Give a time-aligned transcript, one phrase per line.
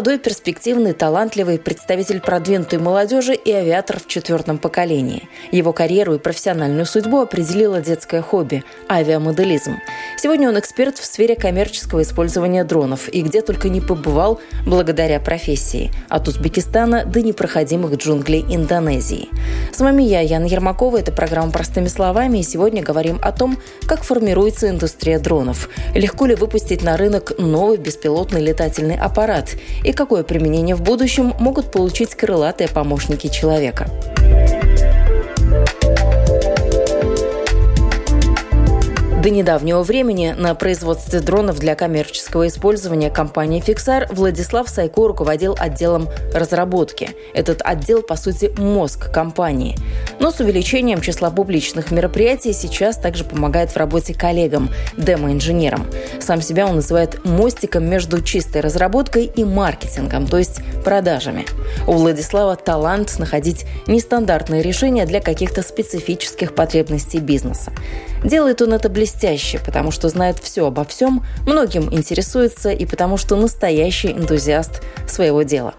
[0.00, 5.28] Молодой, перспективный, талантливый, представитель продвинутой молодежи и авиатор в четвертом поколении.
[5.52, 9.76] Его карьеру и профессиональную судьбу определило детское хобби– авиамоделизм.
[10.22, 15.90] Сегодня он эксперт в сфере коммерческого использования дронов и где только не побывал благодаря профессии–
[16.10, 19.30] от Узбекистана до непроходимых джунглей Индонезии.
[19.72, 23.56] С вами я, Яна Ермакова, это программа «Простыми словами», и сегодня говорим о том,
[23.86, 29.56] как формируется индустрия дронов, легко ли выпустить на рынок новый беспилотный летательный аппарат?
[29.86, 33.86] И какое применение в будущем могут получить крылатые помощники человека.
[39.22, 46.08] До недавнего времени на производстве дронов для коммерческого использования компании Fixar Владислав Сайко руководил отделом
[46.32, 47.10] разработки.
[47.34, 49.76] Этот отдел, по сути, мозг компании.
[50.20, 55.86] Но с увеличением числа публичных мероприятий сейчас также помогает в работе коллегам, демо-инженерам.
[56.18, 61.44] Сам себя он называет мостиком между чистой разработкой и маркетингом, то есть продажами.
[61.86, 67.70] У Владислава талант находить нестандартные решения для каких-то специфических потребностей бизнеса.
[68.24, 69.09] Делает он это блестяще,
[69.64, 75.74] потому что знает все обо всем, многим интересуется и потому что настоящий энтузиаст своего дела.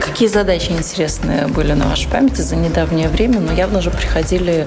[0.00, 4.66] Какие задачи интересные были на вашей памяти за недавнее время, но явно же приходили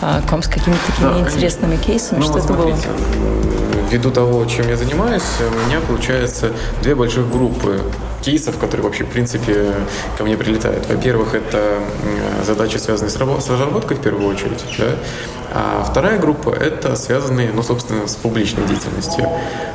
[0.00, 2.20] а, к вам с какими-то такими да, интересными кейсами.
[2.20, 2.76] Ну, что это было?
[3.90, 6.52] Ввиду того, чем я занимаюсь, у меня получается
[6.82, 7.80] две больших группы
[8.26, 9.72] кейсов, которые вообще, в принципе,
[10.18, 10.88] ко мне прилетают.
[10.88, 11.78] Во-первых, это
[12.44, 14.96] задачи, связанные с разработкой в первую очередь, да?
[15.54, 19.24] А вторая группа– это связанные, ну, собственно, с публичной деятельностью.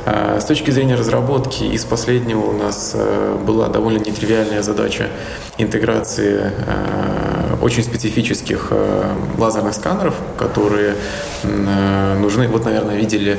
[0.04, 5.08] А с точки зрения разработки, из последнего у нас э, была довольно нетривиальная задача
[5.56, 7.21] интеграции э,
[7.62, 10.96] очень специфических э, лазерных сканеров, которые
[11.44, 12.46] нужны.
[12.48, 13.38] Вот, наверное, видели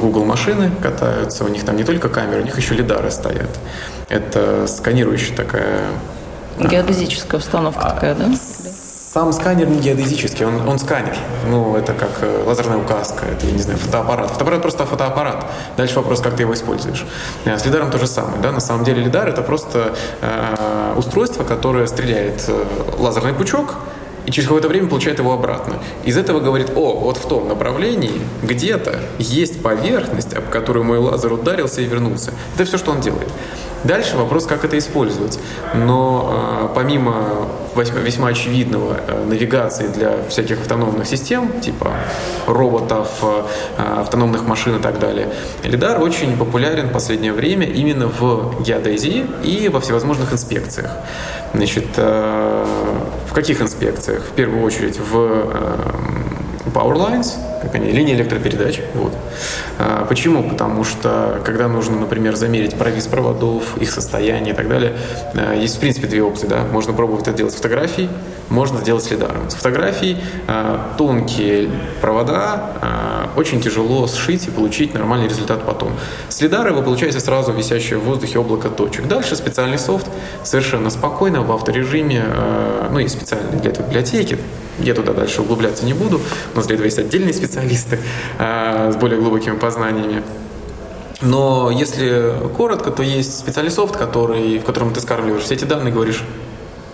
[0.00, 3.50] Google машины катаются, у них там не только камеры, у них еще лидары стоят.
[4.08, 5.86] Это сканирующая такая...
[6.58, 8.26] Геодезическая установка а, такая, да?
[9.14, 11.16] Сам сканер не геодезический, он, он сканер.
[11.48, 14.28] Ну, это как э, лазерная указка, это, я не знаю, фотоаппарат.
[14.30, 15.46] Фотоаппарат просто фотоаппарат.
[15.76, 17.06] Дальше вопрос, как ты его используешь.
[17.44, 18.38] Э, с лидаром то же самое.
[18.42, 18.50] Да?
[18.50, 22.64] На самом деле лидар это просто э, устройство, которое стреляет э,
[22.98, 23.76] лазерный пучок,
[24.26, 25.74] и через какое-то время получает его обратно.
[26.02, 31.32] Из этого говорит, о, вот в том направлении где-то есть поверхность, об которую мой лазер
[31.32, 32.32] ударился и вернулся.
[32.56, 33.28] Это все, что он делает.
[33.84, 35.38] Дальше вопрос, как это использовать.
[35.74, 41.92] Но э, помимо весьма, очевидного э, навигации для всяких автономных систем, типа
[42.46, 43.42] роботов, э,
[44.00, 45.28] автономных машин и так далее,
[45.62, 50.90] лидар очень популярен в последнее время именно в геодезии и во всевозможных инспекциях.
[51.52, 52.66] Значит, э,
[53.28, 54.22] в каких инспекциях?
[54.22, 58.80] В первую очередь в э, power lines, как они, линии электропередач.
[58.94, 59.12] Вот.
[59.78, 60.48] А, почему?
[60.48, 64.96] Потому что, когда нужно, например, замерить провис проводов, их состояние и так далее,
[65.34, 66.46] а, есть, в принципе, две опции.
[66.46, 66.64] Да?
[66.72, 68.08] Можно пробовать это делать с фотографией,
[68.48, 69.50] можно сделать с лидаром.
[69.50, 71.70] С фотографией а, тонкие
[72.00, 72.74] провода
[73.36, 75.92] очень тяжело сшить и получить нормальный результат потом.
[76.28, 79.08] С лидара вы получаете сразу висящее в воздухе облако точек.
[79.08, 80.06] Дальше специальный софт
[80.42, 84.38] совершенно спокойно в авторежиме, а, ну и специальные для этого библиотеки,
[84.78, 86.20] я туда дальше углубляться не буду.
[86.54, 87.98] Нас для этого есть отдельные специалисты
[88.38, 90.22] э, с более глубокими познаниями.
[91.22, 95.92] Но если коротко, то есть специальный софт, который, в котором ты скармливаешь все эти данные,
[95.92, 96.22] говоришь,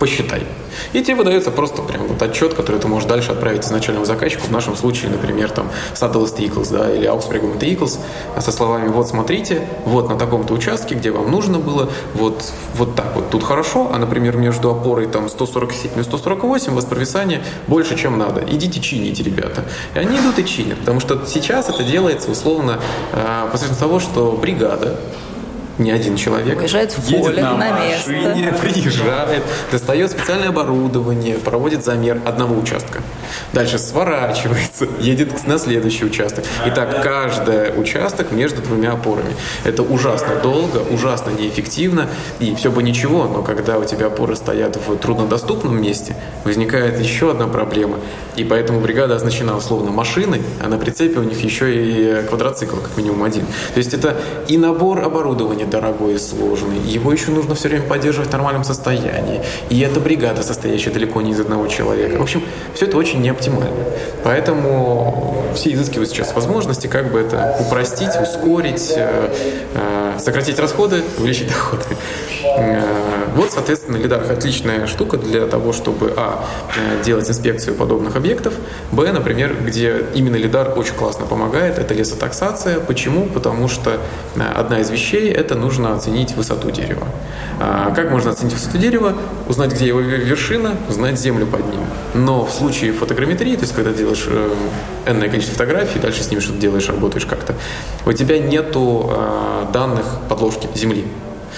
[0.01, 0.41] посчитай.
[0.93, 4.47] И тебе выдается просто прям вот отчет, который ты можешь дальше отправить изначальному заказчику.
[4.47, 7.99] В нашем случае, например, там Saddle Equals, да, или Auspregum Equals
[8.39, 12.43] со словами «Вот смотрите, вот на таком-то участке, где вам нужно было, вот,
[12.73, 16.85] вот так вот тут хорошо, а, например, между опорой там 147 и 148 у вас
[16.85, 18.43] провисание больше, чем надо.
[18.49, 19.65] Идите чините, ребята».
[19.93, 22.79] И они идут и чинят, потому что сейчас это делается условно
[23.13, 24.97] э, посредством того, что бригада
[25.77, 26.59] не один человек.
[26.59, 28.57] Уезжает в едет поле, на, на машине, место.
[28.61, 33.01] приезжает, достает специальное оборудование, проводит замер одного участка.
[33.53, 36.45] Дальше сворачивается, едет на следующий участок.
[36.65, 39.35] И так каждый участок между двумя опорами.
[39.63, 42.07] Это ужасно долго, ужасно неэффективно,
[42.39, 47.31] и все бы ничего, но когда у тебя опоры стоят в труднодоступном месте, возникает еще
[47.31, 47.97] одна проблема.
[48.35, 52.95] И поэтому бригада оснащена условно машиной, а на прицепе у них еще и квадроцикл, как
[52.97, 53.45] минимум один.
[53.73, 58.29] То есть это и набор оборудования дорогой и сложный, его еще нужно все время поддерживать
[58.29, 59.41] в нормальном состоянии.
[59.69, 62.17] И это бригада, состоящая далеко не из одного человека.
[62.17, 62.43] В общем,
[62.75, 63.85] все это очень неоптимально.
[64.23, 69.33] Поэтому все изыскивают сейчас возможности, как бы это упростить, ускорить, э,
[69.73, 71.85] э, сократить расходы, увеличить доходы.
[73.31, 76.43] Э, вот, соответственно, лидар отличная штука для того, чтобы, а,
[77.03, 78.53] делать инспекцию подобных объектов,
[78.91, 82.79] б, например, где именно лидар очень классно помогает, это лесотаксация.
[82.79, 83.25] Почему?
[83.25, 83.97] Потому что
[84.55, 87.07] одна из вещей– это нужно оценить высоту дерева.
[87.59, 89.13] А как можно оценить высоту дерева?
[89.47, 91.81] Узнать, где его вершина, знать землю под ним.
[92.13, 94.53] Но в случае фотограмметрии, то есть когда делаешь э,
[95.05, 97.55] энное количество фотографий, дальше с ними что-то делаешь, работаешь как-то,
[98.05, 101.05] у тебя нету э, данных подложки земли.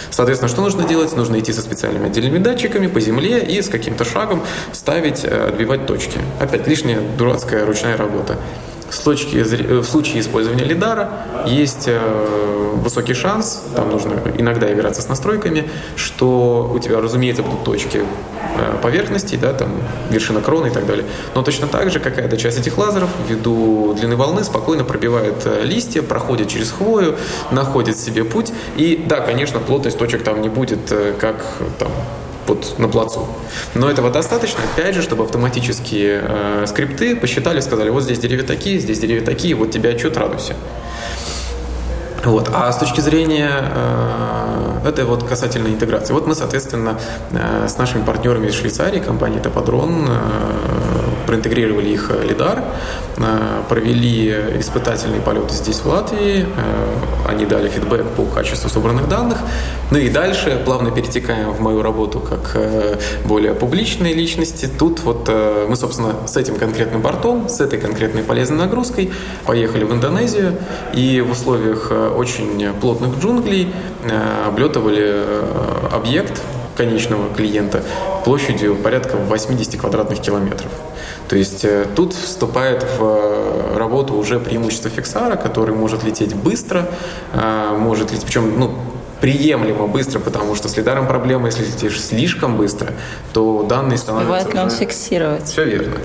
[0.09, 1.15] Соответственно, что нужно делать?
[1.15, 5.85] Нужно идти со специальными отдельными датчиками по земле и с каким-то шагом ставить, э, отбивать
[5.85, 6.19] точки.
[6.39, 8.37] Опять лишняя дурацкая ручная работа.
[8.93, 11.09] С точки, э, в случае использования лидара
[11.47, 11.99] есть э,
[12.75, 18.77] высокий шанс, там нужно иногда играться с настройками, что у тебя, разумеется, будут точки э,
[18.83, 19.71] поверхности, да, там
[20.11, 21.05] вершина кроны и так далее.
[21.33, 26.49] Но точно так же какая-то часть этих лазеров ввиду длины волны спокойно пробивает листья, проходит
[26.49, 27.15] через хвою,
[27.49, 28.53] находит себе путь.
[28.77, 31.43] И да, конечно, плотность точек там не будет как
[31.79, 31.91] там
[32.47, 33.27] вот на плацу.
[33.73, 38.79] Но этого достаточно, опять же, чтобы автоматические э, скрипты посчитали, сказали, вот здесь деревья такие,
[38.79, 40.55] здесь деревья такие, вот тебе отчет, радуйся.
[42.23, 42.49] Вот.
[42.53, 46.13] А с точки зрения, э, это вот касательно интеграции.
[46.13, 46.97] Вот мы, соответственно,
[47.31, 50.82] э, с нашими партнерами из Швейцарии, компанией Топодрон, э,
[51.25, 52.63] проинтегрировали их э, лидар,
[53.17, 54.29] э, провели
[54.59, 59.37] испытательные полеты здесь, в Латвии, э, они дали фидбэк по качеству собранных данных,
[59.91, 62.57] ну и дальше плавно перетекаем в мою работу как
[63.25, 64.69] более публичной личности.
[64.79, 65.29] Тут вот
[65.69, 69.11] мы, собственно, с этим конкретным бортом, с этой конкретной полезной нагрузкой
[69.45, 70.57] поехали в Индонезию.
[70.93, 73.71] И в условиях очень плотных джунглей
[74.45, 75.23] облетывали
[75.91, 76.41] объект
[76.75, 77.83] конечного клиента
[78.23, 80.71] площадью порядка 80 квадратных километров.
[81.27, 86.89] То есть э, тут вступает в э, работу уже преимущество фиксара, который может лететь быстро,
[87.33, 88.75] э, может лететь, причем ну,
[89.21, 92.93] приемлемо быстро, потому что с лидаром проблема, если летишь слишком быстро,
[93.31, 94.33] то данные становятся...
[94.33, 95.45] Успевает ли он фиксировать?
[95.45, 95.95] Все верно.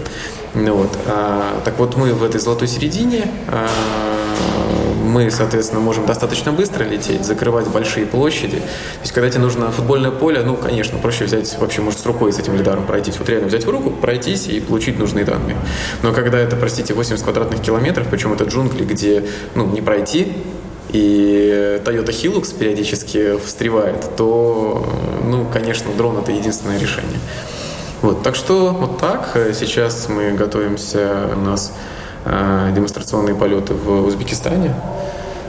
[0.54, 0.96] Ну, вот.
[1.06, 3.68] А, так вот мы в этой золотой середине а,
[5.08, 8.58] мы, соответственно, можем достаточно быстро лететь, закрывать большие площади.
[8.58, 12.32] То есть, когда тебе нужно футбольное поле, ну, конечно, проще взять, вообще, может, с рукой
[12.32, 13.18] с этим лидаром пройтись.
[13.18, 15.56] Вот реально взять в руку, пройтись и получить нужные данные.
[16.02, 19.24] Но когда это, простите, 80 квадратных километров, причем это джунгли, где,
[19.54, 20.32] ну, не пройти,
[20.90, 24.86] и Toyota Hilux периодически встревает, то,
[25.24, 27.18] ну, конечно, дрон— это единственное решение.
[28.00, 29.36] Вот, так что вот так.
[29.54, 34.74] Сейчас мы готовимся, у нас э, демонстрационные полеты в Узбекистане.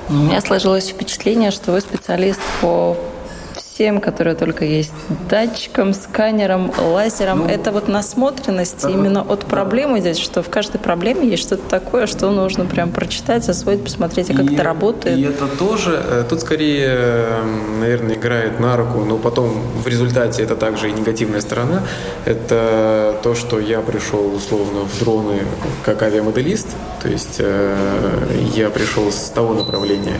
[0.09, 2.97] У меня сложилось впечатление, что вы специалист по
[3.79, 4.91] всем, которые только есть,
[5.29, 7.39] датчиком, сканером, лазером.
[7.39, 11.63] Ну, это вот насмотренность это, именно от проблемы здесь, что в каждой проблеме есть что-то
[11.69, 15.17] такое, что нужно прям прочитать, освоить, посмотреть, как и, это работает.
[15.17, 20.43] И это тоже, э, тут скорее, эм, наверное, играет на руку, но потом в результате
[20.43, 21.81] это также и негативная сторона.
[22.25, 25.39] Это то, что я пришел условно в дроны
[25.85, 26.67] как авиамоделист,
[27.01, 27.77] то есть э,
[28.57, 30.17] я пришел с того направления.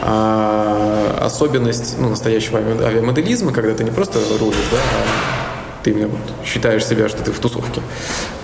[0.00, 2.58] А особенность ну, настоящего
[2.94, 7.32] авиамоделизма, когда ты не просто рулишь, да, а ты именно вот считаешь себя, что ты
[7.32, 7.80] в тусовке,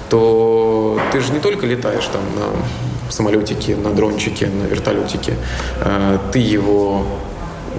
[0.09, 5.35] то ты же не только летаешь там на самолетике, на дрончике, на вертолетике,
[5.81, 7.05] а ты его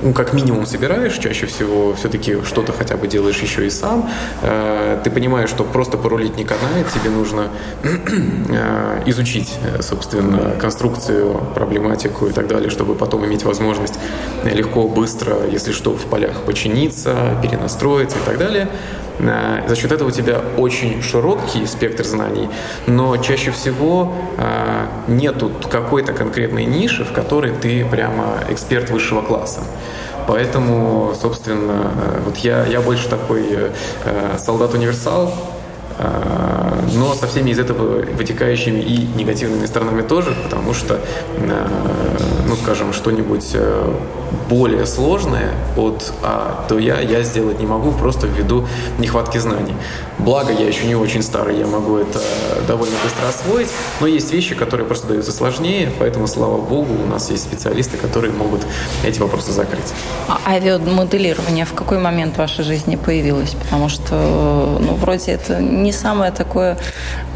[0.01, 4.09] ну, как минимум собираешь, чаще всего все-таки что-то хотя бы делаешь еще и сам.
[4.41, 7.49] Э, ты понимаешь, что просто порулить не канает, тебе нужно
[7.83, 13.95] э, изучить, собственно, конструкцию, проблематику и так далее, чтобы потом иметь возможность
[14.43, 18.69] легко, быстро, если что, в полях починиться, перенастроиться и так далее.
[19.19, 22.49] Э, за счет этого у тебя очень широкий спектр знаний,
[22.87, 29.61] но чаще всего э, нету какой-то конкретной ниши, в которой ты прямо эксперт высшего класса.
[30.27, 33.71] Поэтому, собственно, э, вот я, я больше такой
[34.37, 35.33] солдат-универсал,
[36.93, 40.99] но со всеми из этого вытекающими и негативными сторонами тоже, потому что,
[42.47, 43.55] ну, скажем, что-нибудь
[44.49, 48.67] более сложное от А до Я я сделать не могу просто ввиду
[48.99, 49.73] нехватки знаний.
[50.19, 52.19] Благо, я еще не очень старый, я могу это
[52.67, 53.69] довольно быстро освоить,
[53.99, 58.31] но есть вещи, которые просто даются сложнее, поэтому, слава богу, у нас есть специалисты, которые
[58.31, 58.61] могут
[59.03, 59.93] эти вопросы закрыть.
[60.27, 63.55] А авиамоделирование в какой момент в вашей жизни появилось?
[63.55, 66.77] Потому что, ну, вроде это не самое такое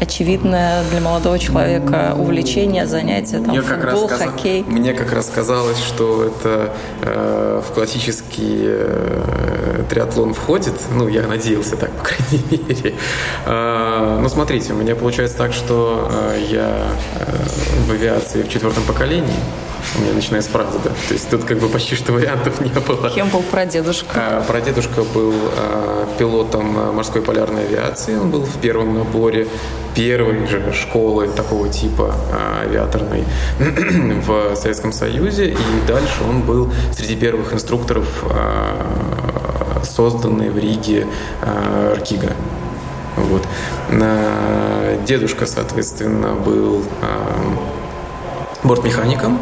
[0.00, 4.62] очевидное для молодого человека увлечение, занятие, там, мне футбол, как раз хоккей.
[4.62, 6.72] Мне как раз казалось, что это
[7.02, 10.74] в классический э, триатлон входит.
[10.92, 12.94] Ну, я надеялся так, по крайней мере.
[13.44, 16.88] Э, ну, смотрите, у меня получается так, что э, я
[17.20, 17.36] э,
[17.86, 19.40] в авиации в четвертом поколении.
[19.94, 20.90] У меня начиная с прадеда.
[21.08, 23.10] То есть тут как бы почти что вариантов не было.
[23.10, 24.08] Кем был прадедушка?
[24.14, 28.16] А, прадедушка был а, пилотом морской полярной авиации.
[28.16, 29.46] Он был в первом наборе
[29.94, 33.24] первой же школы такого типа а, авиаторной
[34.26, 35.52] в Советском Союзе.
[35.52, 41.06] И дальше он был среди первых инструкторов, а, созданной в Риге
[41.42, 42.32] а, Ркига.
[43.16, 43.42] Вот.
[45.06, 46.82] Дедушка, соответственно, был
[48.62, 49.40] бортмехаником,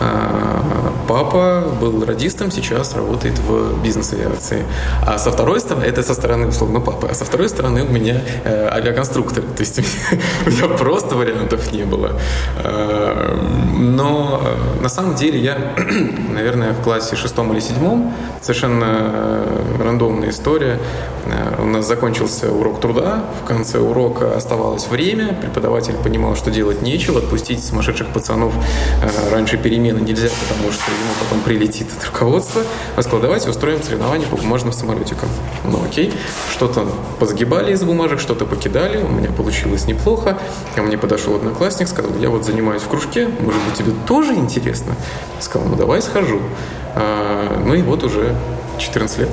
[0.00, 4.62] а, папа был радистом, сейчас работает в бизнес-авиации.
[5.06, 8.20] А со второй стороны, это со стороны, условно, папы, а со второй стороны у меня
[8.44, 9.42] э, авиаконструктор.
[9.42, 9.80] То есть
[10.46, 12.12] у меня просто вариантов не было.
[12.62, 13.36] А,
[13.76, 15.74] но э, на самом деле я,
[16.34, 20.78] наверное, в классе шестом или седьмом, совершенно э, рандомная история,
[21.58, 27.18] у нас закончился урок труда, в конце урока оставалось время, преподаватель понимал, что делать нечего,
[27.18, 28.54] отпустить сумасшедших пацанов
[29.30, 32.62] раньше перемен перемены нельзя, потому что ему потом прилетит от руководства.
[32.96, 35.28] Он сказал, давайте устроим соревнования по бумажным самолетикам.
[35.64, 36.12] Ну окей,
[36.50, 36.86] что-то
[37.18, 40.38] позагибали из бумажек, что-то покидали, у меня получилось неплохо.
[40.74, 44.94] Ко мне подошел одноклассник, сказал, я вот занимаюсь в кружке, может быть, тебе тоже интересно?
[45.40, 46.40] Сказал, ну давай схожу.
[46.94, 48.34] А, ну и вот уже
[48.78, 49.30] 14 лет.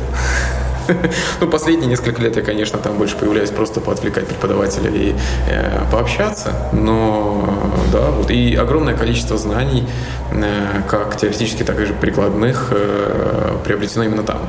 [1.41, 5.13] Ну, последние несколько лет я, конечно, там больше появляюсь просто поотвлекать преподавателя и
[5.49, 9.87] э, пообщаться, но да, вот и огромное количество знаний,
[10.31, 14.39] э, как теоретически, так и прикладных, э, приобретено именно там.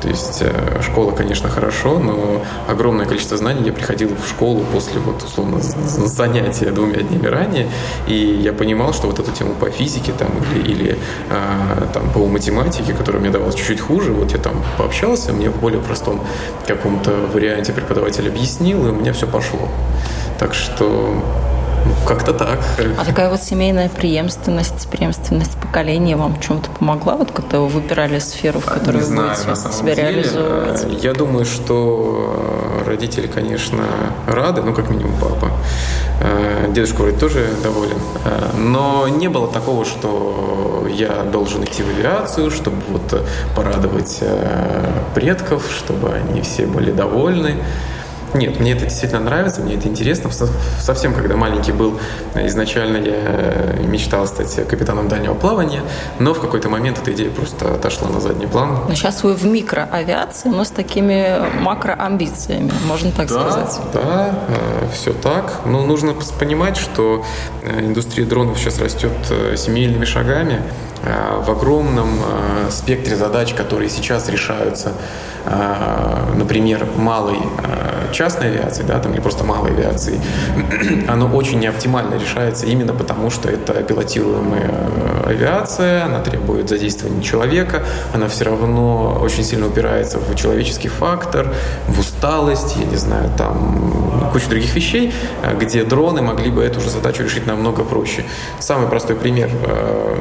[0.00, 4.98] То есть э, школа, конечно, хорошо, но огромное количество знаний я приходил в школу после
[5.00, 7.68] вот условно занятия двумя днями ранее,
[8.06, 10.98] и я понимал, что вот эту тему по физике там или, или
[11.30, 15.60] а, там по математике, которая мне давалась чуть-чуть хуже, вот я там пообщался, мне в
[15.60, 16.20] более простом
[16.66, 19.68] каком-то варианте преподаватель объяснил, и у меня все пошло.
[20.38, 21.22] Так что
[22.06, 22.58] как-то так.
[22.98, 28.60] А такая вот семейная преемственность, преемственность поколения вам чем-то помогла, вот когда вы выбирали сферу,
[28.60, 30.84] в которой Не вы знаю, будете себя деле, реализовывать?
[30.84, 33.84] Э, я думаю, что родители, конечно,
[34.26, 35.50] рады, ну, как минимум папа.
[36.20, 37.98] Э, дедушка вроде тоже доволен.
[38.24, 44.20] Э, но не было такого, что я должен идти в авиацию, чтобы вот порадовать
[45.14, 47.56] предков, чтобы они все были довольны.
[48.34, 50.30] Нет, мне это действительно нравится, мне это интересно.
[50.80, 51.98] Совсем, когда маленький был,
[52.34, 55.82] изначально я мечтал стать капитаном дальнего плавания,
[56.18, 58.80] но в какой-то момент эта идея просто отошла на задний план.
[58.88, 63.80] Но сейчас вы в микроавиации, но с такими макроамбициями, можно так да, сказать.
[63.92, 65.60] Да, э, все так.
[65.64, 67.24] Но нужно понимать, что
[67.62, 70.62] э, индустрия дронов сейчас растет э, семейными шагами
[71.02, 72.20] в огромном
[72.70, 74.92] спектре задач, которые сейчас решаются
[75.46, 77.38] а, например, малой
[78.12, 80.20] частной авиации, да, там, или просто малой авиации,
[81.08, 84.70] оно очень неоптимально решается именно потому, что это пилотируемая
[85.26, 91.54] авиация, она требует задействования человека, она все равно очень сильно упирается в человеческий фактор,
[91.86, 95.12] в усталость, я не знаю, там кучу других вещей,
[95.58, 98.24] где дроны могли бы эту же задачу решить намного проще.
[98.58, 99.50] Самый простой пример,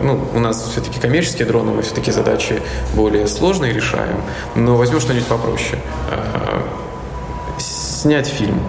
[0.03, 2.61] ну, у нас все-таки коммерческие дроны, мы все-таки задачи
[2.95, 4.21] более сложные решаем,
[4.55, 5.79] но возьмешь что-нибудь попроще.
[7.99, 8.59] Э, снять фильм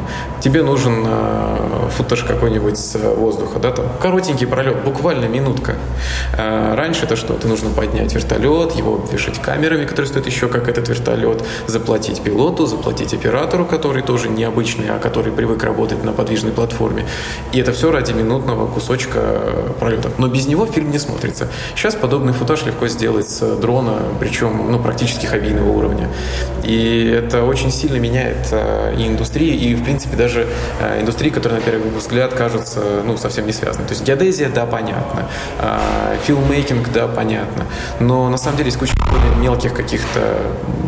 [0.41, 5.77] тебе нужен э, футаж какой-нибудь с воздуха, да, там коротенький пролет, буквально минутка.
[6.37, 7.35] Э, раньше это что?
[7.35, 12.67] Это нужно поднять вертолет, его обвешать камерами, которые стоят еще как этот вертолет, заплатить пилоту,
[12.67, 17.07] заплатить оператору, который тоже необычный, а который привык работать на подвижной платформе.
[17.53, 19.41] И это все ради минутного кусочка
[19.79, 20.11] пролета.
[20.19, 21.49] Но без него фильм не смотрится.
[21.75, 26.09] Сейчас подобный футаж легко сделать с дрона, причем ну, практически хоббийного уровня.
[26.65, 30.47] И это очень сильно меняет э, и индустрии и, в принципе, даже
[30.81, 33.85] э, индустрии, которые, на первый взгляд, кажутся ну, совсем не связаны.
[33.87, 35.29] То есть геодезия, да, понятно.
[35.59, 37.67] Э, филмейкинг, да, понятно.
[38.01, 40.21] Но на самом деле есть куча более мелких каких-то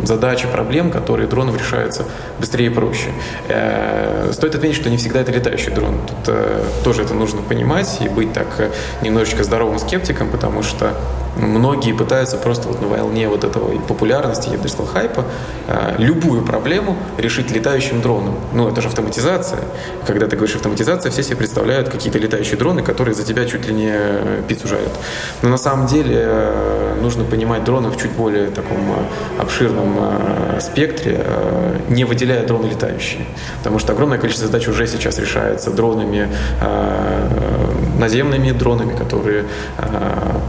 [0.03, 2.05] задач и проблем, которые дронов решаются
[2.39, 3.09] быстрее и проще.
[3.49, 5.99] Э, стоит отметить, что не всегда это летающий дрон.
[6.07, 6.35] Тут
[6.83, 8.47] тоже это нужно понимать и быть так
[9.01, 10.93] немножечко здоровым скептиком, потому что
[11.37, 15.25] многие пытаются просто вот на волне вот этого популярности, я бы сказал, хайпа,
[15.97, 18.22] любую проблему решить летающим дроном.
[18.53, 19.59] Ну, это же автоматизация.
[20.05, 23.73] Когда ты говоришь автоматизация, все себе представляют какие-то летающие дроны, которые за тебя чуть ли
[23.73, 23.93] не
[24.47, 24.91] пиццу жарят.
[25.41, 29.97] Но на самом деле э, нужно понимать дроны в чуть более таком э, обширном
[30.59, 31.25] спектре,
[31.89, 33.25] не выделяя дроны летающие.
[33.57, 36.29] Потому что огромное количество задач уже сейчас решается дронами,
[37.99, 39.45] наземными дронами, которые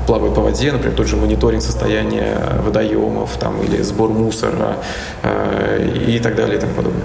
[0.07, 4.77] плавают по воде, например, тот же мониторинг состояния водоемов там, или сбор мусора
[5.23, 7.05] э, и так далее и тому подобное.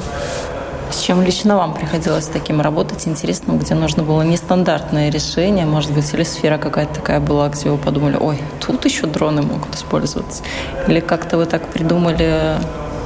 [0.91, 3.08] С чем лично вам приходилось таким работать?
[3.08, 7.77] Интересно, где нужно было нестандартное решение, может быть, или сфера какая-то такая была, где вы
[7.77, 10.41] подумали, ой, тут еще дроны могут использоваться.
[10.88, 12.58] Или как-то вы так придумали,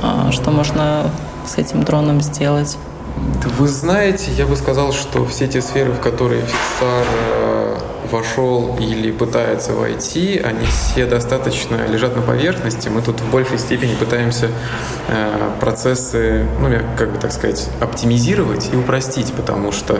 [0.01, 1.11] а, что можно
[1.45, 2.77] с этим дроном сделать?
[3.57, 7.77] Вы знаете, я бы сказал, что все те сферы, в которые Фиксар э,
[8.11, 12.89] вошел или пытается войти, они все достаточно лежат на поверхности.
[12.89, 14.49] Мы тут в большей степени пытаемся
[15.07, 19.99] э, процессы, ну, как бы так сказать, оптимизировать и упростить, потому что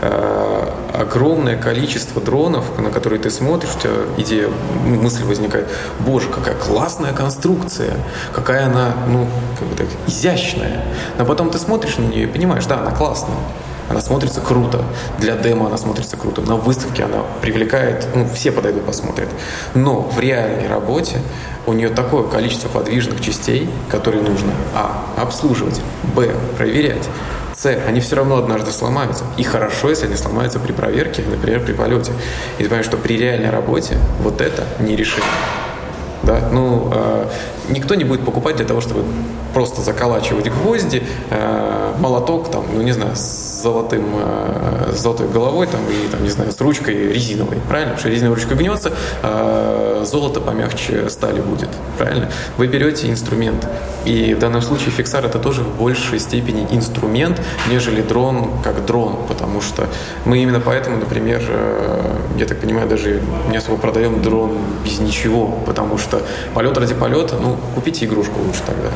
[0.00, 4.48] э, огромное количество дронов, на которые ты смотришь, у тебя идея,
[4.84, 5.68] мысль возникает,
[6.00, 7.96] боже, какая классная конструкция,
[8.34, 9.26] какая она, ну,
[9.58, 10.84] как бы так, изящная.
[11.18, 13.36] Но потом ты смотришь на нее и понимаешь, да, она классная
[13.90, 14.84] она смотрится круто.
[15.18, 16.40] Для демо она смотрится круто.
[16.42, 19.28] На выставке она привлекает, ну, все подойдут, посмотрят.
[19.74, 21.18] Но в реальной работе
[21.66, 25.04] у нее такое количество подвижных частей, которые нужно а.
[25.16, 25.80] обслуживать,
[26.14, 26.30] б.
[26.56, 27.08] проверять,
[27.52, 27.66] с.
[27.66, 29.24] они все равно однажды сломаются.
[29.36, 32.12] И хорошо, если они сломаются при проверке, например, при полете.
[32.58, 35.26] И ты понимаешь, что при реальной работе вот это не решение.
[36.22, 36.48] Да?
[36.52, 37.26] Ну, э,
[37.70, 39.04] никто не будет покупать для того, чтобы
[39.52, 45.66] просто заколачивать гвозди, э, молоток, там, ну, не знаю, с золотым, э, с золотой головой,
[45.66, 47.94] там, и, там, не знаю, с ручкой резиновой, правильно?
[47.94, 48.92] Потому что резиновая ручка гнется,
[49.22, 52.30] а золото помягче стали будет, правильно?
[52.56, 53.66] Вы берете инструмент,
[54.04, 57.40] и в данном случае фиксар это тоже в большей степени инструмент,
[57.70, 59.86] нежели дрон как дрон, потому что
[60.24, 65.58] мы именно поэтому, например, э, я так понимаю, даже не особо продаем дрон без ничего,
[65.66, 66.22] потому что
[66.54, 68.88] полет ради полета, ну, купите игрушку лучше тогда.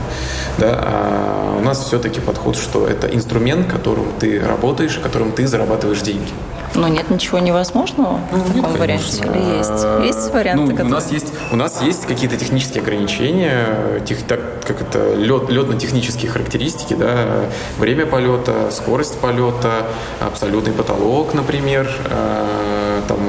[0.58, 0.80] Да?
[0.82, 6.30] А у нас все-таки подход, что это инструмент, которым ты работаешь, которым ты зарабатываешь деньги.
[6.74, 9.22] Но нет ничего невозможного ну, в таком нет, варианте?
[9.22, 9.70] Или есть?
[9.70, 10.86] А, есть варианты, ну, которые...
[10.86, 16.30] у, нас есть, у нас есть какие-то технические ограничения, тех, так, как это лед, летно-технические
[16.30, 17.46] характеристики, да,
[17.78, 19.86] время полета, скорость полета,
[20.20, 23.20] абсолютный потолок, например, э, там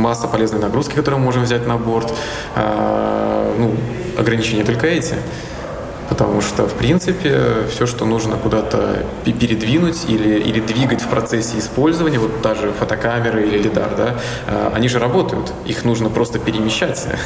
[0.00, 2.14] масса полезной нагрузки, которую мы можем взять на борт.
[2.54, 3.74] Э, ну,
[4.18, 5.16] ограничения только эти.
[6.08, 12.18] Потому что, в принципе, все, что нужно куда-то передвинуть или, или двигать в процессе использования,
[12.18, 14.14] вот даже фотокамеры или лидар, да,
[14.46, 15.52] э, они же работают.
[15.66, 17.06] Их нужно просто перемещать.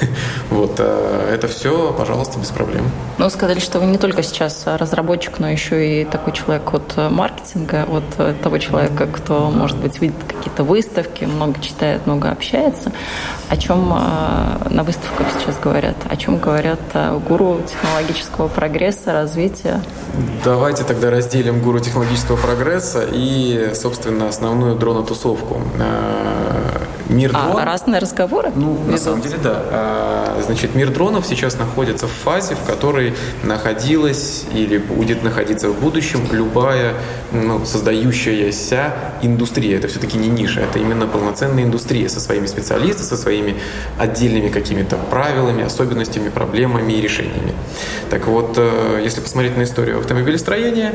[0.51, 0.77] Вот.
[0.79, 2.91] Э, это все, пожалуйста, без проблем.
[3.19, 7.85] Ну, сказали, что вы не только сейчас разработчик, но еще и такой человек от маркетинга,
[7.85, 12.93] от того человека, кто, может быть, видит какие-то выставки, много читает, много общается.
[13.49, 15.97] О чем э, на выставках сейчас говорят?
[16.09, 16.81] О чем говорят
[17.29, 18.70] гуру технологического прогресса?
[18.71, 19.83] Прогресса, развития?
[20.45, 25.61] Давайте тогда разделим гуру технологического прогресса и, собственно, основную дронотусовку.
[27.11, 27.63] Мир а, дрон...
[27.65, 28.53] разные разговоры?
[28.55, 29.63] Ну, на самом деле, да.
[29.71, 35.81] А, значит, мир дронов сейчас находится в фазе, в которой находилась или будет находиться в
[35.81, 36.95] будущем любая
[37.33, 39.79] ну, создающаяся индустрия.
[39.79, 43.57] Это все-таки не ниша, это именно полноценная индустрия со своими специалистами, со своими
[43.99, 47.55] отдельными какими-то правилами, особенностями, проблемами и решениями.
[48.09, 50.95] Так вот, э, если посмотреть на историю автомобилестроения,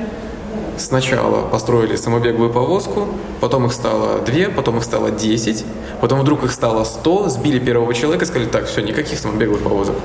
[0.77, 3.07] сначала построили самобеговую повозку,
[3.39, 5.65] потом их стало две, потом их стало десять,
[6.01, 9.95] потом вдруг их стало сто, сбили первого человека и сказали, так, все, никаких самобеговых повозок.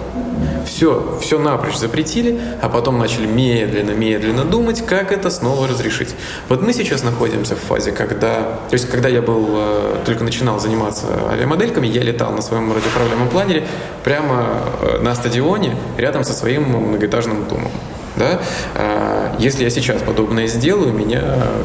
[0.65, 6.15] Все, все напрочь запретили, а потом начали медленно-медленно думать, как это снова разрешить.
[6.49, 10.61] Вот мы сейчас находимся в фазе, когда, то есть когда я был, э, только начинал
[10.61, 13.67] заниматься авиамодельками, я летал на своем радиоуправляемом планере
[14.05, 14.47] прямо
[14.81, 17.71] э, на стадионе рядом со своим многоэтажным домом.
[18.21, 18.39] Да?
[18.75, 21.23] А, если я сейчас подобное сделаю, меня,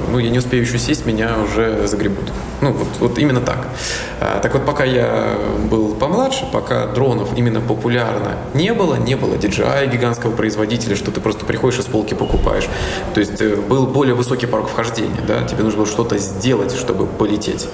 [0.10, 2.32] ну, я не успею еще сесть, меня уже загребут.
[2.62, 3.68] Ну, вот, вот именно так.
[4.22, 5.38] А, так вот, пока я
[5.70, 11.20] был помладше, пока дронов именно популярно не было, не было DJI гигантского производителя, что ты
[11.20, 12.70] просто приходишь из полки покупаешь.
[13.14, 17.06] То есть э, был более высокий порог вхождения, да, тебе нужно было что-то сделать, чтобы
[17.06, 17.68] полететь.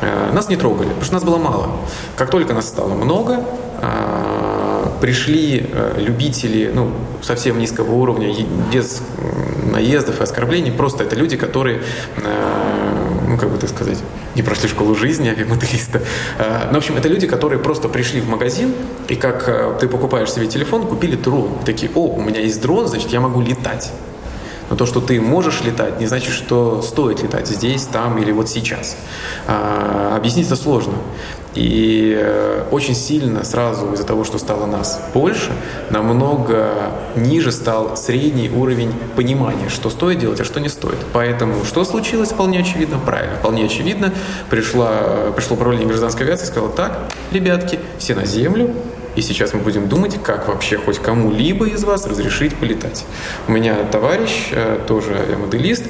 [0.00, 1.68] А, нас не трогали, потому что нас было мало.
[2.16, 3.44] Как только нас стало много,
[5.00, 8.34] пришли э, любители ну, совсем низкого уровня,
[8.72, 9.02] без
[9.70, 10.72] наездов и оскорблений.
[10.72, 11.80] Просто это люди, которые,
[12.16, 13.98] э, ну, как бы так сказать,
[14.34, 16.02] не прошли школу жизни авиамоделиста.
[16.38, 18.72] Э, ну, в общем, это люди, которые просто пришли в магазин,
[19.08, 21.58] и как ты покупаешь себе телефон, купили дрон.
[21.64, 23.92] Такие, о, у меня есть дрон, значит, я могу летать.
[24.74, 28.48] Но то, что ты можешь летать, не значит, что стоит летать здесь, там или вот
[28.48, 28.96] сейчас.
[29.46, 30.94] А, объяснить это сложно.
[31.54, 35.52] И э, очень сильно сразу из-за того, что стало нас больше,
[35.90, 40.98] намного ниже стал средний уровень понимания, что стоит делать, а что не стоит.
[41.12, 44.12] Поэтому что случилось, вполне очевидно, правильно, вполне очевидно,
[44.50, 46.98] пришла, пришло управление гражданской авиации и сказало, так,
[47.30, 48.74] ребятки, все на землю,
[49.16, 53.04] и сейчас мы будем думать, как вообще хоть кому-либо из вас разрешить полетать.
[53.48, 55.84] У меня товарищ, э, тоже авиамоделист,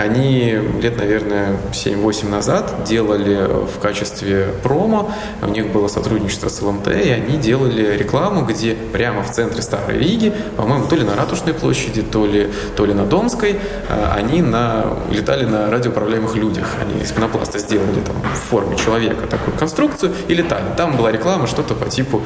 [0.00, 6.88] они лет, наверное, 7-8 назад делали в качестве промо, у них было сотрудничество с ЛМТ,
[6.88, 11.54] и они делали рекламу, где прямо в центре Старой Риги, по-моему, то ли на Ратушной
[11.54, 13.58] площади, то ли, то ли на Домской,
[13.88, 16.76] э, они на, летали на радиоуправляемых людях.
[16.80, 20.64] Они из пенопласта сделали там, в форме человека такую конструкцию и летали.
[20.76, 22.22] Там была реклама, что-то по типу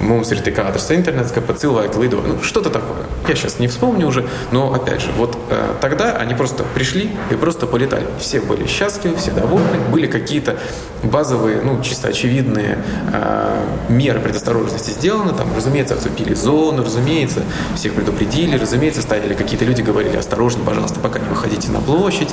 [0.00, 2.22] «Mums ir tik ātrs internets, ka pa cilvēku lido».
[2.26, 3.06] Ну, что-то такое.
[3.28, 5.36] Я сейчас не вспомню уже, но, опять же, вот
[5.80, 8.06] тогда они просто пришли и просто полетали.
[8.18, 9.78] Все были счастливы, все довольны.
[9.90, 10.58] Были какие-то
[11.02, 12.78] базовые, ну, чисто очевидные
[13.12, 15.32] э, меры предосторожности сделаны.
[15.32, 17.42] Там, разумеется, отцепили зону, разумеется,
[17.74, 22.30] всех предупредили, разумеется, ставили какие-то люди, говорили, осторожно, пожалуйста, пока не выходите на площадь.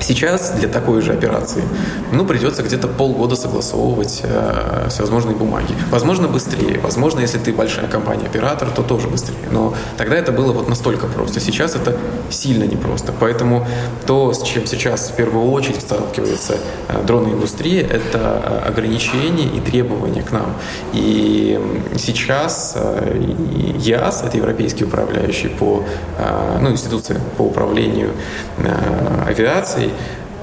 [0.00, 1.62] Сейчас для такой же операции,
[2.12, 5.74] ну, придется где-то полгода согласовывать э, всевозможные бумаги.
[5.90, 6.78] Возможно, быстрее.
[6.80, 9.48] Возможно, если ты большая компания-оператор, то тоже быстрее.
[9.50, 11.40] Но тогда это было вот настолько просто.
[11.40, 11.96] Сейчас это
[12.30, 13.12] сильно непросто.
[13.18, 13.66] Поэтому
[14.06, 20.22] то, с чем сейчас в первую очередь сталкивается э, дронная это э, ограничения и требования
[20.22, 20.54] к нам.
[20.92, 21.58] И
[21.96, 23.34] сейчас э,
[23.78, 25.82] ЯС, это европейский управляющий по,
[26.18, 28.10] э, ну, институция по управлению
[28.58, 29.90] э, авиацией,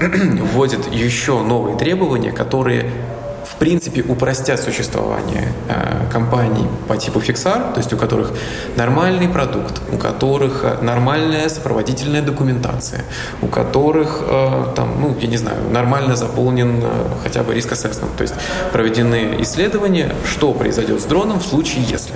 [0.00, 2.90] вводит еще новые требования, которые
[3.44, 8.32] в принципе упростят существование э, компаний по типу Fixar, то есть у которых
[8.76, 13.04] нормальный продукт, у которых э, нормальная сопроводительная документация,
[13.42, 16.88] у которых э, там, ну, я не знаю, нормально заполнен э,
[17.22, 18.34] хотя бы риск ассессмент, то есть
[18.72, 22.14] проведены исследования, что произойдет с дроном в случае если.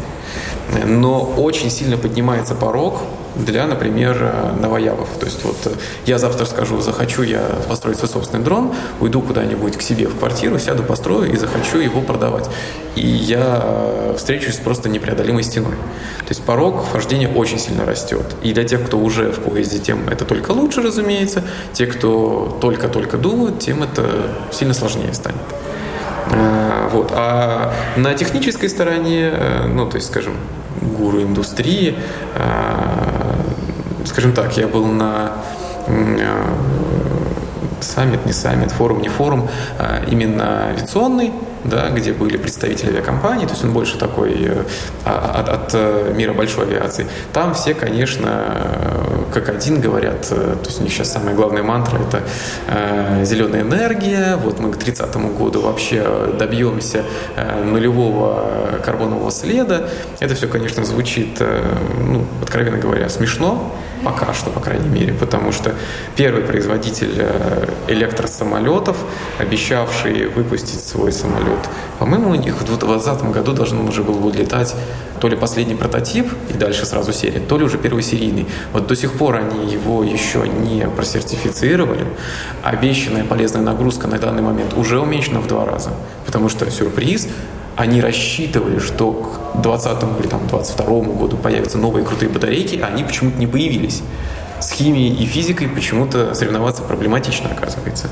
[0.84, 3.02] Но очень сильно поднимается порог
[3.36, 5.08] для, например, э, новоявов.
[5.18, 5.70] То есть вот э,
[6.06, 10.58] я завтра скажу, захочу я построить свой собственный дрон, уйду куда-нибудь к себе в квартиру,
[10.58, 12.48] сяду, построю и захочу его продавать.
[12.94, 15.74] И я э, встречусь с просто непреодолимой стеной.
[16.20, 18.24] То есть порог вхождения очень сильно растет.
[18.42, 21.42] И для тех, кто уже в поезде, тем это только лучше, разумеется.
[21.72, 24.08] Те, кто только-только думают, тем это
[24.50, 25.40] сильно сложнее станет.
[26.92, 27.12] Вот.
[27.14, 29.32] А на технической стороне,
[29.68, 30.34] ну, то есть, скажем,
[30.80, 31.96] гуру индустрии.
[34.06, 35.32] А, скажем так, я был на
[35.88, 36.56] а,
[37.80, 41.32] саммит, не саммит, форум, не форум, а именно авиационный,
[41.64, 44.64] да, где были представители авиакомпаний, то есть он больше такой э,
[45.04, 47.06] от, от э, мира большой авиации.
[47.32, 51.98] Там все, конечно, э, как один говорят, то есть у них сейчас самая главная мантра–
[52.08, 52.22] это
[52.68, 57.02] э, зеленая энергия, вот мы к 30 году вообще добьемся
[57.36, 59.88] э, нулевого карбонового следа.
[60.20, 61.62] Это все, конечно, звучит, э,
[62.00, 63.72] ну, откровенно говоря, смешно,
[64.06, 65.74] пока что, по крайней мере, потому что
[66.14, 67.26] первый производитель
[67.88, 68.96] электросамолетов,
[69.40, 71.58] обещавший выпустить свой самолет
[71.98, 74.74] по-моему, у них в 2020 году должен уже был будет летать
[75.20, 78.46] то ли последний прототип и дальше сразу серия, то ли уже первый серийный.
[78.72, 82.06] Вот до сих пор они его еще не просертифицировали.
[82.62, 85.90] Обещанная полезная нагрузка на данный момент уже уменьшена в два раза.
[86.26, 87.28] Потому что сюрприз,
[87.76, 93.04] они рассчитывали, что к 2020 или там, 2022 году появятся новые крутые батарейки, а они
[93.04, 94.02] почему-то не появились.
[94.66, 98.08] С химией и физикой почему-то соревноваться проблематично оказывается.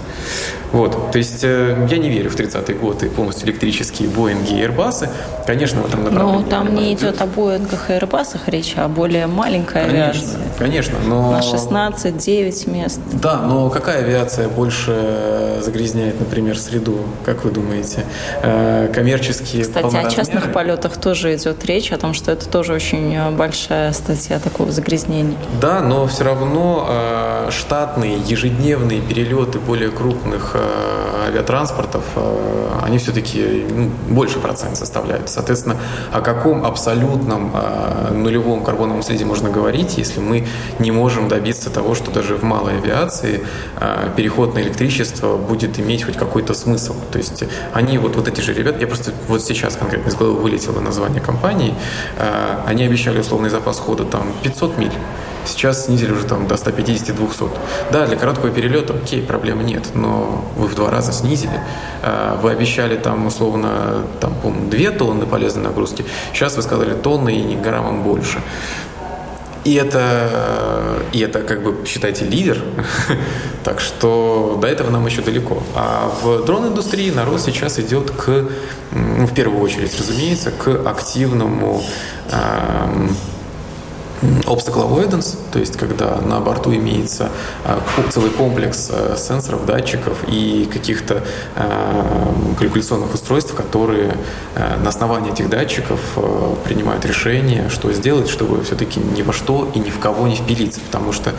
[0.71, 5.09] Вот, то есть э, я не верю в 30-е годы полностью электрические Боинги и Airbus.
[5.47, 6.43] Конечно, в этом направлении.
[6.43, 10.41] Но там не идет о Боингах и Airbus речь, а более маленькая конечно, авиация.
[10.59, 11.33] Конечно, но...
[11.33, 13.01] На 16-9 мест.
[13.13, 18.05] Да, но какая авиация больше загрязняет, например, среду, как вы думаете?
[18.43, 23.17] Э, коммерческие Кстати, о частных полетах тоже идет речь, о том, что это тоже очень
[23.37, 25.37] большая статья такого загрязнения.
[25.61, 30.57] Да, но все равно э, штатные ежедневные перелеты более крупных
[31.25, 35.29] Э, авиатранспортов, э, они все-таки ну, больше процент составляют.
[35.29, 35.77] Соответственно,
[36.13, 37.53] о каком абсолютном
[38.13, 40.47] нулевом карбоновом следе можно говорить, если мы
[40.79, 43.43] не можем добиться того, что даже в малой авиации
[44.17, 46.95] переход на электричество будет иметь хоть какой-то смысл.
[47.11, 50.41] То есть они, вот, вот эти же ребята, я просто вот сейчас конкретно из головы
[50.41, 51.75] вылетело название компании,
[52.67, 54.93] они обещали условный запас хода там 500 миль.
[55.47, 57.51] Сейчас снизили уже там до 150-200.
[57.93, 61.61] Да, для короткого перелета, окей, проблем нет, но вы в два раза снизили.
[62.03, 66.05] А, вы обещали там условно, там, по 2 тонны полезной нагрузки.
[66.33, 68.41] Сейчас вы сказали тонны и не граммом больше.
[69.65, 72.63] И это, и это как бы, считайте, лидер.
[73.65, 75.63] так что до этого нам еще далеко.
[75.75, 78.45] А в дрон-индустрии народ сейчас идет к,
[78.93, 81.83] ну, в первую очередь, разумеется, к активному
[84.47, 87.29] obstacle avoidance, то есть когда на борту имеется
[87.65, 91.23] а, целый комплекс а, сенсоров, датчиков и каких-то
[91.57, 94.17] а, калькуляционных устройств, которые
[94.55, 96.01] на основании этих датчиков
[96.65, 100.81] принимают решение, что сделать, чтобы все-таки ни во что и ни в кого не впилиться,
[100.81, 101.33] потому что,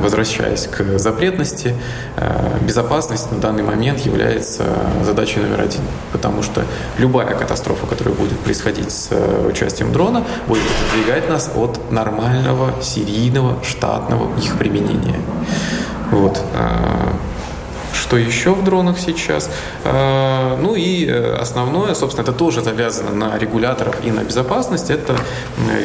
[0.00, 1.74] возвращаясь к запретности,
[2.62, 4.64] безопасность на данный момент является
[5.04, 6.64] задачей номер один, потому что
[6.98, 9.10] любая катастрофа, которая будет происходить с
[9.46, 15.20] участием дрона, будет отодвигать нас от нормального нормального, серийного, штатного их применения.
[16.10, 16.40] Вот.
[16.54, 17.12] А,
[17.94, 19.50] что еще в дронах сейчас?
[19.84, 25.16] А, ну и э, основное, собственно, это тоже завязано на регуляторов и на безопасность, это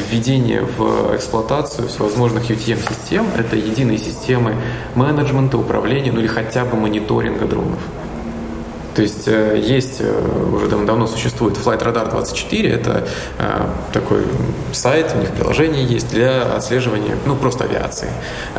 [0.10, 4.56] введение в эксплуатацию всевозможных UTM-систем, это единые системы
[4.96, 7.80] менеджмента, управления, ну или хотя бы мониторинга дронов.
[8.96, 14.24] То есть э, есть, э, уже давно существует Flight Radar 24, это э, такой
[14.74, 18.10] сайт, у них приложение есть для отслеживания, ну, просто авиации.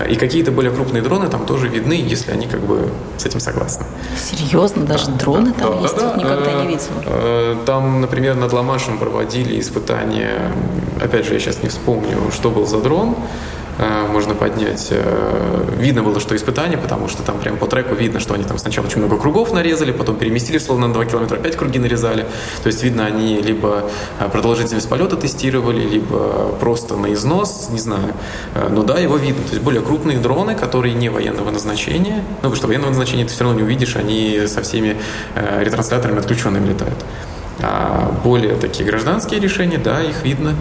[0.09, 3.85] И какие-то более крупные дроны там тоже видны, если они как бы с этим согласны.
[4.17, 4.85] Серьезно?
[4.85, 5.97] Даже да, дроны да, там да, есть?
[5.97, 6.17] Да, да.
[6.17, 7.65] Никогда не видел.
[7.67, 10.53] Там, например, над Ламашем проводили испытания,
[11.01, 13.17] опять же, я сейчас не вспомню, что был за дрон,
[13.79, 14.89] можно поднять.
[14.91, 18.59] Э, видно было, что испытание, потому что там прям по треку видно, что они там
[18.59, 22.27] сначала очень много кругов нарезали, потом переместили, словно на 2 километра опять круги нарезали.
[22.63, 28.13] То есть видно, они либо э, продолжительность полета тестировали, либо просто на износ, не знаю.
[28.71, 29.43] Но да, его видно.
[29.43, 33.33] То есть более крупные дроны, которые не военного назначения, ну, потому что военного назначения ты
[33.33, 34.97] все равно не увидишь, они со всеми
[35.35, 36.99] ретрансляторами отключенными летают.
[37.61, 40.55] А более такие гражданские решения, да, их видно.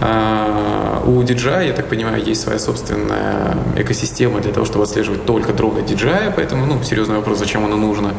[0.00, 5.52] А, у DJI, я так понимаю, есть своя собственная экосистема для того, чтобы отслеживать только
[5.52, 8.12] дроны DJI, поэтому, ну, серьезный вопрос, зачем оно нужно.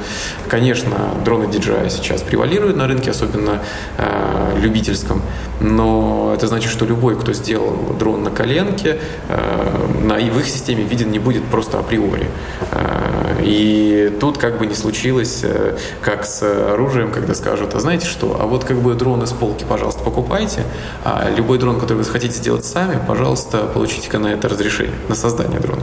[0.47, 3.61] Конечно, дроны DJI сейчас превалируют на рынке, особенно
[3.97, 5.21] э, любительском,
[5.59, 10.83] но это значит, что любой, кто сделал дрон на коленке, э, на, в их системе
[10.83, 12.27] виден не будет просто априори.
[12.71, 12.96] Э,
[13.39, 18.37] и тут как бы не случилось, э, как с оружием, когда скажут, а знаете что,
[18.39, 20.63] а вот как бы дроны с полки, пожалуйста, покупайте,
[21.03, 25.15] а любой дрон дрон, который вы хотите сделать сами, пожалуйста, получите-ка на это разрешение, на
[25.15, 25.81] создание дрона.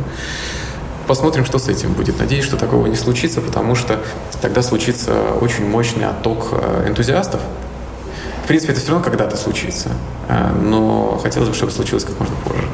[1.07, 2.19] Посмотрим, что с этим будет.
[2.19, 4.01] Надеюсь, что такого не случится, потому что
[4.41, 7.43] тогда случится очень мощный отток э, энтузиастов.
[8.45, 9.91] В принципе, это все равно когда-то случится,
[10.29, 12.67] э, но хотелось бы, чтобы случилось как можно позже.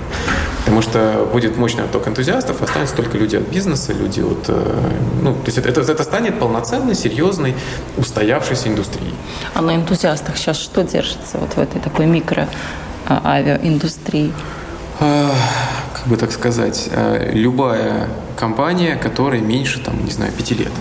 [0.71, 4.45] Потому что будет мощный отток энтузиастов, останутся только люди от бизнеса, люди от...
[4.47, 7.57] Э, ну, то есть это, это, станет полноценной, серьезной,
[7.97, 9.13] устоявшейся индустрией.
[9.53, 12.49] А на энтузиастах сейчас что держится вот в этой такой микро
[13.09, 14.33] а, авиаиндустрии?
[15.01, 15.33] А,
[15.93, 18.07] как бы так сказать, э, любая
[18.39, 20.73] компания, которая меньше, там, не знаю, пяти лет.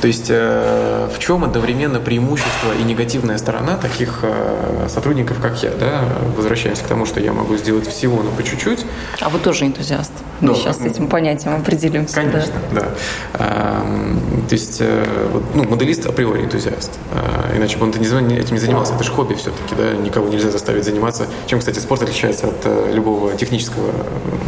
[0.00, 5.70] То есть э, в чем одновременно преимущество и негативная сторона таких э, сотрудников, как я,
[5.70, 6.04] да,
[6.36, 8.86] возвращаясь к тому, что я могу сделать всего, но по чуть-чуть.
[9.20, 10.12] А вы тоже энтузиаст.
[10.40, 12.14] Да, сейчас с этим понятием определимся.
[12.14, 12.80] Конечно, да.
[12.80, 12.88] да.
[13.34, 13.86] А,
[14.48, 16.98] то есть, э, вот, ну, моделист априори энтузиаст.
[17.12, 18.94] А, иначе бы он этим не занимался.
[18.94, 21.26] Это же хобби все-таки, да, никого нельзя заставить заниматься.
[21.46, 23.92] Чем, кстати, спорт отличается от э, любого технического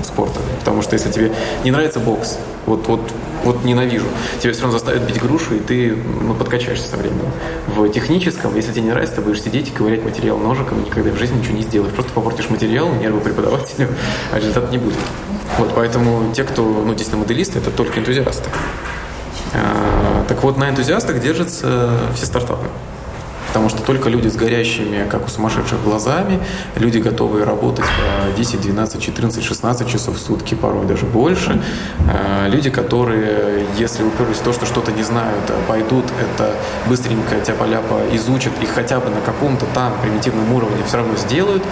[0.03, 0.41] спорта.
[0.61, 1.33] Потому что если тебе
[1.65, 3.01] не нравится бокс, вот, вот,
[3.45, 4.07] вот ненавижу,
[4.41, 7.31] тебя все равно заставят бить грушу, и ты ну, подкачаешься со временем.
[7.67, 11.11] В техническом, если тебе не нравится, ты будешь сидеть и ковырять материал ножиком, и никогда
[11.11, 11.93] в жизни ничего не сделаешь.
[11.93, 13.89] Просто попортишь материал, нервы преподавателю,
[14.33, 14.99] а результата не будет.
[15.59, 18.49] Вот, поэтому те, кто ну, действительно моделисты, это только энтузиасты.
[19.55, 22.67] А, так вот, на энтузиастах держатся все стартапы.
[23.53, 26.41] Потому что только люди с горящими, как у сумасшедших, глазами,
[26.77, 31.61] люди, готовые работать по 10, 12, 14, 16 часов в сутки, порой даже больше,
[32.11, 36.55] э, люди, которые, если уперлись в то, что что-то не знают, а пойдут, это
[36.89, 41.63] быстренько тяпа-ляпа изучат и хотя бы на каком-то там примитивном уровне все равно сделают,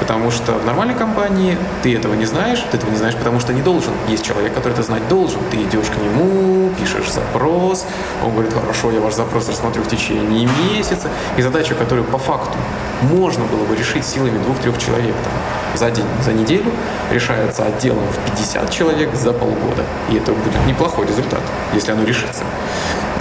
[0.00, 3.52] потому что в нормальной компании ты этого не знаешь, ты этого не знаешь, потому что
[3.52, 3.92] не должен.
[4.08, 5.40] Есть человек, который это знать должен.
[5.50, 7.84] Ты идешь к нему, пишешь запрос,
[8.24, 12.56] он говорит, хорошо, я ваш запрос рассмотрю в течение месяца, и задачу, которую по факту
[13.02, 15.32] можно было бы решить силами двух-трех человек там,
[15.74, 16.70] за день, за неделю,
[17.12, 19.84] решается отделом в 50 человек за полгода.
[20.10, 21.42] И это будет неплохой результат,
[21.74, 22.44] если оно решится.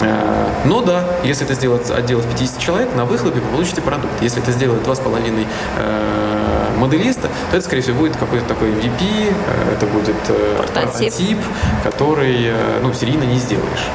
[0.01, 4.21] Э, но да, если это сделать отдел в 50 человек, на выхлопе вы получите продукт.
[4.21, 5.45] Если это сделать 2,5
[5.77, 10.15] э, моделиста, то это, скорее всего, будет какой-то такой MVP, э, это будет
[10.57, 11.37] прототип, прототип
[11.83, 13.85] который ну, серийно не сделаешь.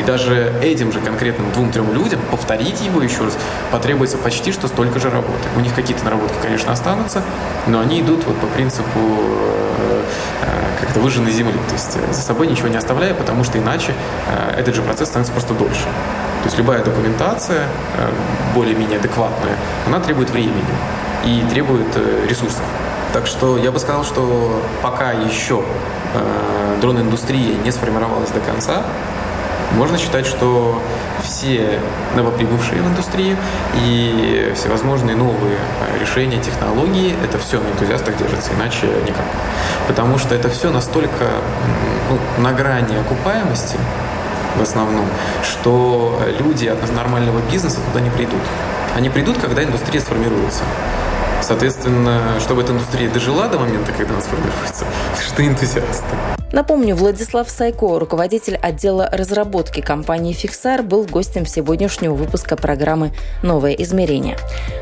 [0.00, 3.36] И даже этим же конкретным двум-трем людям повторить его еще раз
[3.70, 5.48] потребуется почти что столько же работы.
[5.56, 7.22] У них какие-то наработки, конечно, останутся,
[7.66, 10.02] но они идут вот по принципу э,
[10.42, 11.58] э, как-то выжженной земли.
[11.68, 13.94] То есть э, за собой ничего не оставляя, потому что иначе
[14.56, 15.84] этот же процесс становится просто дольше.
[16.42, 17.66] То есть любая документация,
[18.54, 20.62] более-менее адекватная, она требует времени
[21.24, 21.86] и требует
[22.28, 22.62] ресурсов.
[23.14, 25.62] Так что я бы сказал, что пока еще
[26.14, 28.82] э, дрон-индустрия не сформировалась до конца,
[29.74, 30.80] можно считать, что
[31.22, 31.80] все
[32.14, 33.36] новоприбывшие в индустрию
[33.76, 39.26] и всевозможные новые э, решения, технологии, это все на энтузиастах держится, иначе никак.
[39.88, 41.26] Потому что это все настолько
[42.10, 43.76] ну, на грани окупаемости
[44.56, 45.06] в основном,
[45.42, 48.40] что люди от нормального бизнеса туда не придут.
[48.94, 50.62] Они придут, когда индустрия сформируется.
[51.42, 54.84] Соответственно, чтобы эта индустрия дожила до момента, когда она сформируется,
[55.26, 56.43] что энтузиасты.
[56.54, 63.10] Напомню, Владислав Сайко, руководитель отдела разработки компании «Фиксар», был гостем сегодняшнего выпуска программы
[63.42, 64.36] «Новое измерение».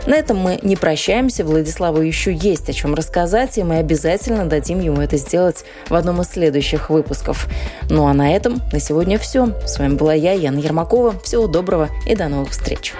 [0.06, 1.46] На этом мы не прощаемся.
[1.46, 6.20] Владиславу еще есть о чем рассказать, и мы обязательно дадим ему это сделать в одном
[6.20, 7.48] из следующих выпусков.
[7.88, 9.58] Ну а на этом на сегодня все.
[9.64, 11.18] С вами была я, Яна Ермакова.
[11.20, 12.92] Всего доброго и до новых встреч.